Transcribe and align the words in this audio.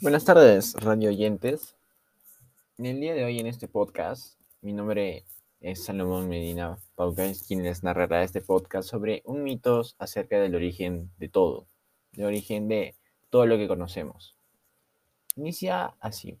Buenas 0.00 0.24
tardes, 0.24 0.74
radio 0.74 1.08
oyentes. 1.08 1.74
En 2.78 2.86
el 2.86 3.00
día 3.00 3.14
de 3.14 3.24
hoy 3.24 3.40
en 3.40 3.48
este 3.48 3.66
podcast, 3.66 4.38
mi 4.62 4.72
nombre 4.72 5.24
es 5.60 5.82
Salomón 5.82 6.28
Medina 6.28 6.78
Paucas, 6.94 7.42
quien 7.42 7.64
les 7.64 7.82
narrará 7.82 8.22
este 8.22 8.40
podcast 8.40 8.88
sobre 8.88 9.22
un 9.24 9.42
mito 9.42 9.82
acerca 9.98 10.38
del 10.38 10.54
origen 10.54 11.10
de 11.18 11.28
todo, 11.28 11.66
del 12.12 12.26
origen 12.26 12.68
de 12.68 12.94
todo 13.28 13.46
lo 13.46 13.56
que 13.56 13.66
conocemos. 13.66 14.36
Inicia 15.34 15.96
así. 15.98 16.38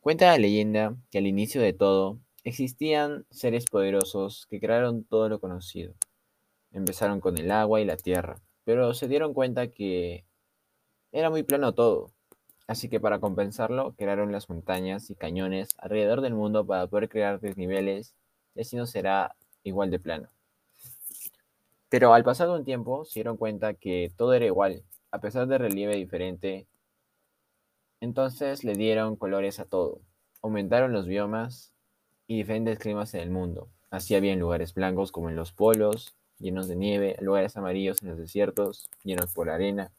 Cuenta 0.00 0.26
la 0.26 0.38
leyenda 0.38 0.96
que 1.12 1.18
al 1.18 1.28
inicio 1.28 1.62
de 1.62 1.74
todo 1.74 2.18
existían 2.42 3.24
seres 3.30 3.66
poderosos 3.66 4.48
que 4.50 4.58
crearon 4.58 5.04
todo 5.04 5.28
lo 5.28 5.38
conocido. 5.38 5.94
Empezaron 6.72 7.20
con 7.20 7.38
el 7.38 7.52
agua 7.52 7.80
y 7.80 7.84
la 7.84 7.96
tierra, 7.96 8.40
pero 8.64 8.94
se 8.94 9.06
dieron 9.06 9.32
cuenta 9.32 9.68
que 9.68 10.24
era 11.12 11.30
muy 11.30 11.44
plano 11.44 11.72
todo 11.72 12.15
Así 12.66 12.88
que 12.88 12.98
para 12.98 13.20
compensarlo, 13.20 13.94
crearon 13.96 14.32
las 14.32 14.48
montañas 14.48 15.10
y 15.10 15.14
cañones 15.14 15.76
alrededor 15.78 16.20
del 16.20 16.34
mundo 16.34 16.66
para 16.66 16.86
poder 16.88 17.08
crear 17.08 17.40
desniveles 17.40 18.14
y 18.54 18.62
así 18.62 18.76
no 18.76 18.86
será 18.86 19.36
igual 19.62 19.90
de 19.90 20.00
plano. 20.00 20.28
Pero 21.88 22.12
al 22.12 22.24
pasar 22.24 22.48
un 22.48 22.64
tiempo 22.64 23.04
se 23.04 23.20
dieron 23.20 23.36
cuenta 23.36 23.74
que 23.74 24.10
todo 24.16 24.34
era 24.34 24.46
igual, 24.46 24.82
a 25.12 25.20
pesar 25.20 25.46
de 25.46 25.58
relieve 25.58 25.94
diferente. 25.96 26.66
Entonces 28.00 28.64
le 28.64 28.74
dieron 28.74 29.16
colores 29.16 29.60
a 29.60 29.64
todo, 29.64 30.00
aumentaron 30.42 30.92
los 30.92 31.06
biomas 31.06 31.72
y 32.26 32.36
diferentes 32.36 32.78
climas 32.80 33.14
en 33.14 33.20
el 33.20 33.30
mundo. 33.30 33.68
Así 33.90 34.16
había 34.16 34.34
lugares 34.34 34.74
blancos 34.74 35.12
como 35.12 35.30
en 35.30 35.36
los 35.36 35.52
polos, 35.52 36.16
llenos 36.38 36.66
de 36.66 36.74
nieve, 36.74 37.16
lugares 37.20 37.56
amarillos 37.56 38.02
en 38.02 38.08
los 38.08 38.18
desiertos, 38.18 38.90
llenos 39.04 39.32
por 39.32 39.48
arena, 39.48 39.92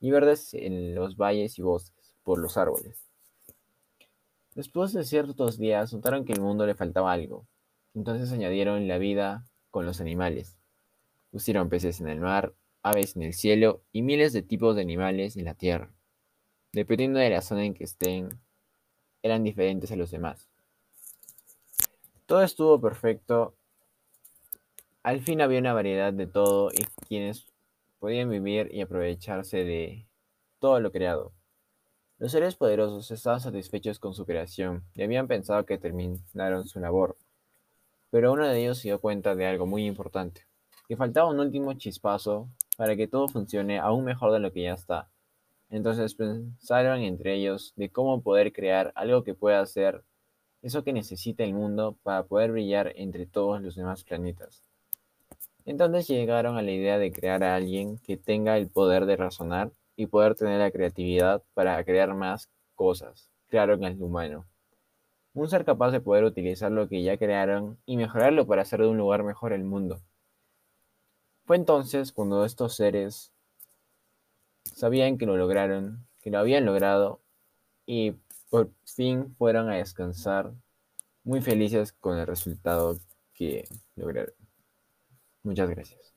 y 0.00 0.10
verdes 0.10 0.54
en 0.54 0.94
los 0.94 1.16
valles 1.16 1.58
y 1.58 1.62
bosques, 1.62 2.14
por 2.22 2.38
los 2.38 2.56
árboles. 2.56 3.10
Después 4.54 4.92
de 4.92 5.04
ciertos 5.04 5.58
días 5.58 5.92
notaron 5.92 6.24
que 6.24 6.32
el 6.32 6.40
mundo 6.40 6.66
le 6.66 6.74
faltaba 6.74 7.12
algo, 7.12 7.46
entonces 7.94 8.32
añadieron 8.32 8.88
la 8.88 8.98
vida 8.98 9.44
con 9.70 9.86
los 9.86 10.00
animales. 10.00 10.58
Pusieron 11.30 11.68
peces 11.68 12.00
en 12.00 12.08
el 12.08 12.20
mar, 12.20 12.54
aves 12.82 13.14
en 13.14 13.22
el 13.22 13.34
cielo 13.34 13.82
y 13.92 14.02
miles 14.02 14.32
de 14.32 14.42
tipos 14.42 14.74
de 14.74 14.82
animales 14.82 15.36
en 15.36 15.44
la 15.44 15.54
tierra. 15.54 15.92
Dependiendo 16.72 17.18
de 17.18 17.30
la 17.30 17.42
zona 17.42 17.64
en 17.64 17.74
que 17.74 17.84
estén, 17.84 18.40
eran 19.22 19.44
diferentes 19.44 19.92
a 19.92 19.96
los 19.96 20.10
demás. 20.10 20.48
Todo 22.26 22.42
estuvo 22.42 22.80
perfecto. 22.80 23.54
Al 25.02 25.20
fin 25.20 25.40
había 25.40 25.58
una 25.58 25.72
variedad 25.72 26.12
de 26.12 26.26
todo 26.26 26.70
y 26.70 26.84
quienes 27.06 27.46
podían 28.00 28.30
vivir 28.30 28.68
y 28.72 28.80
aprovecharse 28.80 29.62
de 29.62 30.08
todo 30.58 30.80
lo 30.80 30.90
creado. 30.90 31.32
Los 32.18 32.32
seres 32.32 32.56
poderosos 32.56 33.10
estaban 33.10 33.40
satisfechos 33.40 33.98
con 33.98 34.14
su 34.14 34.26
creación 34.26 34.84
y 34.94 35.02
habían 35.02 35.28
pensado 35.28 35.64
que 35.64 35.78
terminaron 35.78 36.66
su 36.66 36.80
labor. 36.80 37.16
Pero 38.10 38.32
uno 38.32 38.48
de 38.48 38.60
ellos 38.60 38.78
se 38.78 38.88
dio 38.88 39.00
cuenta 39.00 39.34
de 39.34 39.46
algo 39.46 39.66
muy 39.66 39.86
importante, 39.86 40.46
que 40.88 40.96
faltaba 40.96 41.30
un 41.30 41.40
último 41.40 41.72
chispazo 41.74 42.48
para 42.76 42.96
que 42.96 43.06
todo 43.06 43.28
funcione 43.28 43.78
aún 43.78 44.04
mejor 44.04 44.32
de 44.32 44.40
lo 44.40 44.52
que 44.52 44.62
ya 44.62 44.74
está. 44.74 45.08
Entonces 45.70 46.14
pensaron 46.14 47.00
entre 47.00 47.34
ellos 47.36 47.72
de 47.76 47.90
cómo 47.90 48.22
poder 48.22 48.52
crear 48.52 48.92
algo 48.96 49.22
que 49.22 49.34
pueda 49.34 49.60
hacer 49.60 50.02
eso 50.62 50.84
que 50.84 50.92
necesita 50.92 51.44
el 51.44 51.54
mundo 51.54 51.96
para 52.02 52.24
poder 52.24 52.52
brillar 52.52 52.92
entre 52.96 53.26
todos 53.26 53.62
los 53.62 53.76
demás 53.76 54.04
planetas. 54.04 54.69
Entonces 55.64 56.08
llegaron 56.08 56.56
a 56.56 56.62
la 56.62 56.70
idea 56.70 56.98
de 56.98 57.12
crear 57.12 57.44
a 57.44 57.54
alguien 57.54 57.98
que 57.98 58.16
tenga 58.16 58.56
el 58.56 58.68
poder 58.68 59.06
de 59.06 59.16
razonar 59.16 59.72
y 59.96 60.06
poder 60.06 60.34
tener 60.34 60.58
la 60.58 60.70
creatividad 60.70 61.42
para 61.54 61.82
crear 61.84 62.14
más 62.14 62.48
cosas. 62.74 63.28
Crearon 63.48 63.84
al 63.84 64.00
humano. 64.00 64.46
Un 65.34 65.48
ser 65.48 65.64
capaz 65.64 65.90
de 65.90 66.00
poder 66.00 66.24
utilizar 66.24 66.72
lo 66.72 66.88
que 66.88 67.02
ya 67.02 67.16
crearon 67.16 67.78
y 67.86 67.96
mejorarlo 67.96 68.46
para 68.46 68.62
hacer 68.62 68.80
de 68.80 68.88
un 68.88 68.98
lugar 68.98 69.22
mejor 69.22 69.52
el 69.52 69.62
mundo. 69.62 70.00
Fue 71.44 71.56
entonces 71.56 72.12
cuando 72.12 72.44
estos 72.44 72.76
seres 72.76 73.32
sabían 74.64 75.18
que 75.18 75.26
lo 75.26 75.36
lograron, 75.36 76.06
que 76.22 76.30
lo 76.30 76.38
habían 76.38 76.64
logrado 76.64 77.20
y 77.86 78.14
por 78.50 78.70
fin 78.84 79.34
fueron 79.36 79.68
a 79.68 79.76
descansar 79.76 80.52
muy 81.24 81.40
felices 81.40 81.92
con 81.92 82.18
el 82.18 82.26
resultado 82.26 82.98
que 83.34 83.68
lograron. 83.96 84.39
Muchas 85.42 85.68
gracias. 85.68 86.14